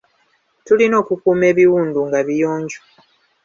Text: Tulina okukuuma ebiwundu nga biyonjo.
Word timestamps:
Tulina 0.65 0.95
okukuuma 1.01 1.43
ebiwundu 1.51 1.99
nga 2.07 2.19
biyonjo. 2.27 2.79